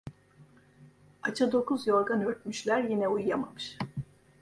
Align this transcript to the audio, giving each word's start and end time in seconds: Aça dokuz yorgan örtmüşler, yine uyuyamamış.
Aça 1.23 1.47
dokuz 1.51 1.87
yorgan 1.87 2.21
örtmüşler, 2.25 2.83
yine 2.83 3.07
uyuyamamış. 3.07 3.77